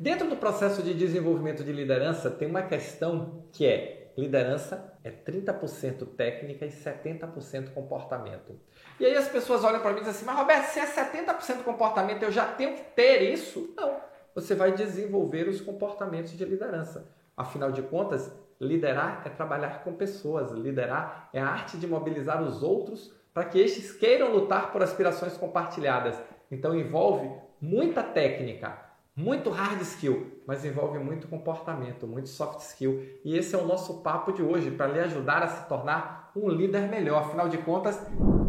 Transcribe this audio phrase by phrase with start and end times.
[0.00, 6.06] Dentro do processo de desenvolvimento de liderança, tem uma questão que é liderança é 30%
[6.16, 8.58] técnica e 70% comportamento.
[8.98, 11.64] E aí as pessoas olham para mim e dizem assim: Mas Roberto, se é 70%
[11.64, 13.74] comportamento, eu já tenho que ter isso?
[13.76, 14.00] Não.
[14.34, 17.06] Você vai desenvolver os comportamentos de liderança.
[17.36, 22.62] Afinal de contas, liderar é trabalhar com pessoas, liderar é a arte de mobilizar os
[22.62, 26.18] outros para que estes queiram lutar por aspirações compartilhadas.
[26.50, 27.30] Então envolve
[27.60, 28.89] muita técnica,
[29.20, 33.06] muito hard skill, mas envolve muito comportamento, muito soft skill.
[33.24, 36.48] E esse é o nosso papo de hoje para lhe ajudar a se tornar um
[36.48, 37.24] líder melhor.
[37.24, 38.00] Afinal de contas,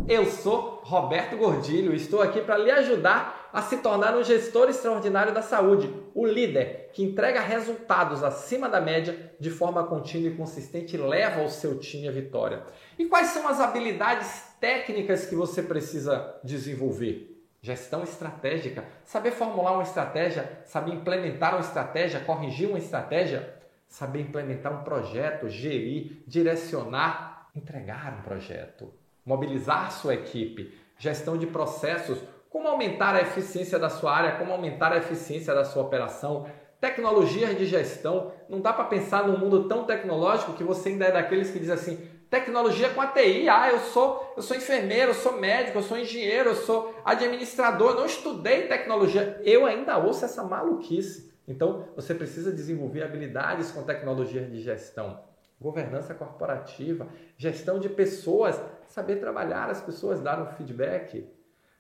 [0.07, 4.69] eu sou Roberto Gordilho e estou aqui para lhe ajudar a se tornar um gestor
[4.69, 10.35] extraordinário da saúde, o líder que entrega resultados acima da média de forma contínua e
[10.35, 12.63] consistente e leva o seu time à vitória.
[12.97, 17.40] E quais são as habilidades técnicas que você precisa desenvolver?
[17.61, 23.53] Gestão estratégica, saber formular uma estratégia, saber implementar uma estratégia, corrigir uma estratégia,
[23.87, 28.91] saber implementar um projeto, gerir, direcionar, entregar um projeto,
[29.23, 32.17] mobilizar sua equipe, gestão de processos,
[32.49, 36.47] como aumentar a eficiência da sua área, como aumentar a eficiência da sua operação,
[36.79, 38.33] tecnologias de gestão.
[38.49, 41.69] Não dá para pensar num mundo tão tecnológico que você ainda é daqueles que diz
[41.69, 43.49] assim: tecnologia com a TI.
[43.49, 47.93] Ah, eu sou, eu sou enfermeiro, eu sou médico, eu sou engenheiro, eu sou administrador,
[47.93, 49.39] não estudei tecnologia.
[49.43, 51.29] Eu ainda ouço essa maluquice.
[51.45, 55.21] Então, você precisa desenvolver habilidades com tecnologias de gestão,
[55.59, 61.29] governança corporativa, gestão de pessoas, saber trabalhar as pessoas, dar um feedback,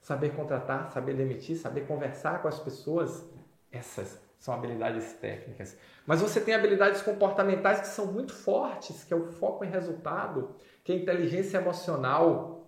[0.01, 3.23] saber contratar, saber demitir, saber conversar com as pessoas.
[3.71, 5.77] Essas são habilidades técnicas.
[6.03, 10.55] Mas você tem habilidades comportamentais que são muito fortes, que é o foco em resultado,
[10.83, 12.67] que é a inteligência emocional,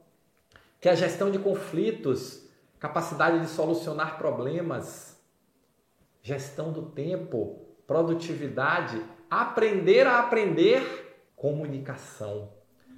[0.80, 2.48] que é a gestão de conflitos,
[2.80, 5.20] capacidade de solucionar problemas,
[6.22, 12.52] gestão do tempo, produtividade, aprender a aprender, comunicação.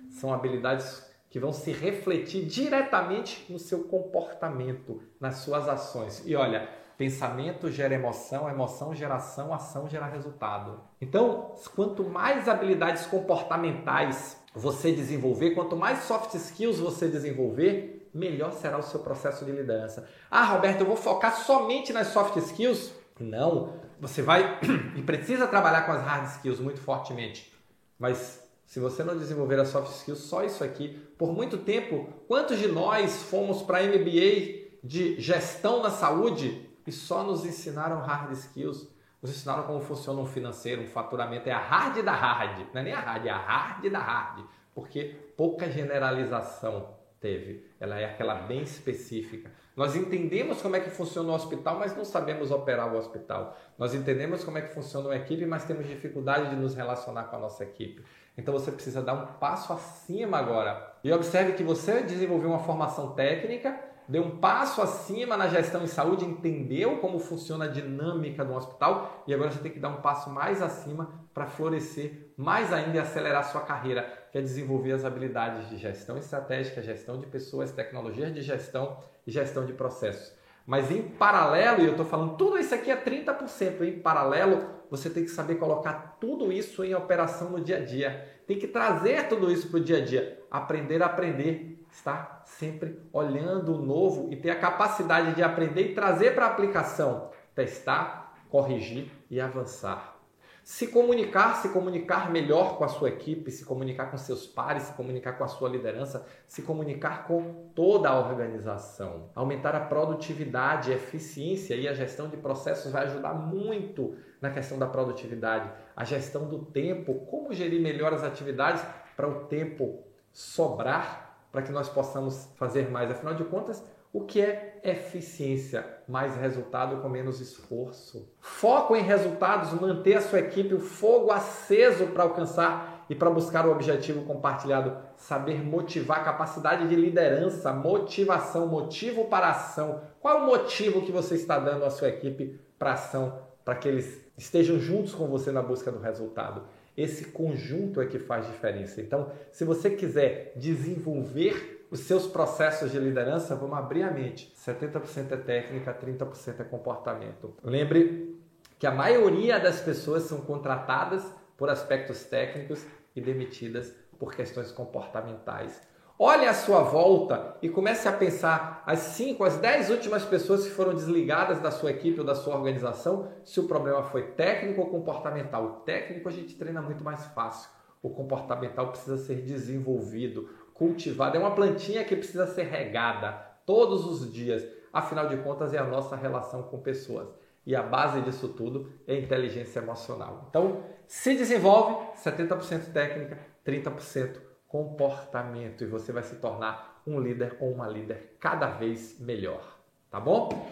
[0.09, 6.23] São habilidades que vão se refletir diretamente no seu comportamento, nas suas ações.
[6.25, 10.79] E olha, pensamento gera emoção, emoção gera ação, ação gera resultado.
[11.01, 18.77] Então, quanto mais habilidades comportamentais você desenvolver, quanto mais soft skills você desenvolver, melhor será
[18.77, 20.07] o seu processo de liderança.
[20.31, 22.93] Ah, Roberto, eu vou focar somente nas soft skills?
[23.19, 24.59] Não, você vai
[24.95, 27.53] e precisa trabalhar com as hard skills muito fortemente.
[27.99, 32.57] Mas se você não desenvolver a soft skills, só isso aqui, por muito tempo, quantos
[32.57, 38.87] de nós fomos para MBA de gestão na saúde e só nos ensinaram hard skills?
[39.21, 42.83] Nos ensinaram como funciona um financeiro, um faturamento, é a hard da hard, não é
[42.83, 48.35] nem a hard, é a hard da hard, porque pouca generalização teve, ela é aquela
[48.35, 49.49] bem específica.
[49.75, 53.57] Nós entendemos como é que funciona o hospital, mas não sabemos operar o hospital.
[53.77, 57.35] Nós entendemos como é que funciona uma equipe, mas temos dificuldade de nos relacionar com
[57.35, 58.05] a nossa equipe.
[58.37, 60.95] Então você precisa dar um passo acima agora.
[61.03, 65.87] E observe que você desenvolveu uma formação técnica, deu um passo acima na gestão em
[65.87, 70.01] saúde, entendeu como funciona a dinâmica do hospital e agora você tem que dar um
[70.01, 75.05] passo mais acima para florescer mais ainda e acelerar sua carreira, que é desenvolver as
[75.05, 80.33] habilidades de gestão estratégica, gestão de pessoas, tecnologias de gestão e gestão de processos.
[80.65, 85.09] Mas em paralelo, e eu estou falando tudo isso aqui é 30%, em paralelo, você
[85.09, 88.27] tem que saber colocar tudo isso em operação no dia a dia.
[88.47, 90.43] Tem que trazer tudo isso para o dia a dia.
[90.49, 91.74] Aprender a aprender.
[91.95, 96.49] Estar sempre olhando o novo e ter a capacidade de aprender e trazer para a
[96.49, 97.31] aplicação.
[97.55, 100.19] Testar, corrigir e avançar.
[100.61, 104.93] Se comunicar, se comunicar melhor com a sua equipe, se comunicar com seus pares, se
[104.93, 109.29] comunicar com a sua liderança, se comunicar com toda a organização.
[109.33, 114.77] Aumentar a produtividade, a eficiência e a gestão de processos vai ajudar muito na questão
[114.77, 115.71] da produtividade.
[115.95, 118.83] A gestão do tempo, como gerir melhor as atividades
[119.15, 121.24] para o tempo sobrar,
[121.55, 123.09] para que nós possamos fazer mais.
[123.09, 125.87] Afinal de contas, o que é eficiência?
[126.05, 128.29] Mais resultado com menos esforço.
[128.41, 133.65] Foco em resultados, manter a sua equipe o fogo aceso para alcançar e para buscar
[133.65, 134.97] o objetivo compartilhado.
[135.15, 140.01] Saber motivar, capacidade de liderança, motivação, motivo para ação.
[140.19, 144.21] Qual o motivo que você está dando à sua equipe para ação, para que eles
[144.37, 146.63] estejam juntos com você na busca do resultado?
[146.97, 149.01] Esse conjunto é que faz diferença.
[149.01, 154.53] Então, se você quiser desenvolver os seus processos de liderança, vamos abrir a mente.
[154.57, 157.53] 70% é técnica, 30% é comportamento.
[157.63, 158.39] Lembre
[158.79, 161.23] que a maioria das pessoas são contratadas
[161.57, 165.81] por aspectos técnicos e demitidas por questões comportamentais.
[166.17, 170.69] Olhe à sua volta e comece a pensar as 5, as 10 últimas pessoas que
[170.69, 174.87] foram desligadas da sua equipe ou da sua organização, se o problema foi técnico ou
[174.87, 175.65] comportamental.
[175.65, 177.69] O técnico a gente treina muito mais fácil.
[178.01, 181.35] O comportamental precisa ser desenvolvido, cultivado.
[181.35, 183.33] É uma plantinha que precisa ser regada
[183.65, 184.65] todos os dias.
[184.93, 187.27] Afinal de contas, é a nossa relação com pessoas.
[187.65, 190.45] E a base disso tudo é inteligência emocional.
[190.49, 197.71] Então, se desenvolve 70% técnica, 30% comportamento e você vai se tornar um líder ou
[197.71, 199.61] uma líder cada vez melhor,
[200.09, 200.67] tá bom?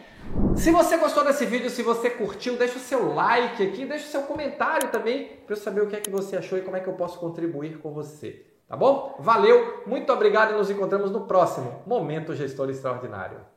[0.55, 4.11] Se você gostou desse vídeo, se você curtiu, deixa o seu like aqui, deixa o
[4.11, 6.79] seu comentário também para eu saber o que é que você achou e como é
[6.79, 9.15] que eu posso contribuir com você, tá bom?
[9.19, 13.52] Valeu, muito obrigado e nos encontramos no próximo Momento Gestor Extraordinário.